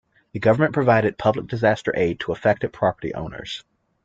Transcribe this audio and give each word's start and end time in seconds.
The 0.33 0.39
government 0.39 0.73
provided 0.73 1.19
public 1.19 1.45
disaster 1.45 1.93
aid 1.95 2.21
to 2.21 2.31
affected 2.31 2.73
property 2.73 3.13
owners. 3.13 3.63